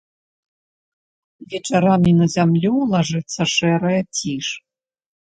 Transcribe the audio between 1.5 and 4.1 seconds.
Вечарамі на зямлю лажыцца шэрая